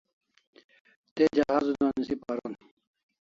Te 1.13 1.23
jahaz 1.37 1.65
una 1.69 1.87
nisi 1.95 2.15
paron 2.25 2.53